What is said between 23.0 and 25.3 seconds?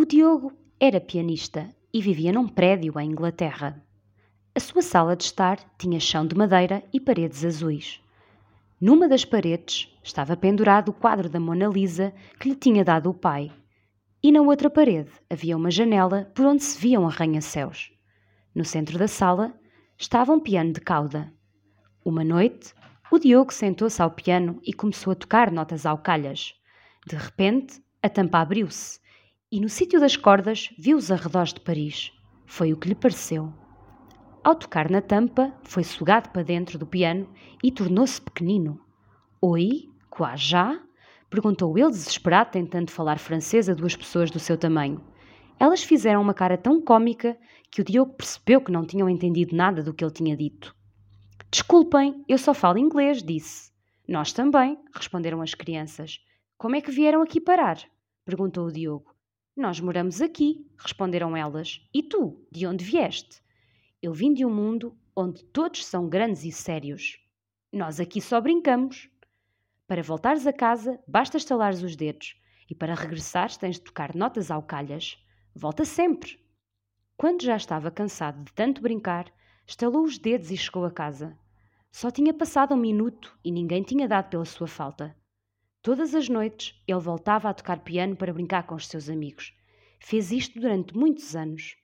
o Diogo sentou-se ao piano e começou a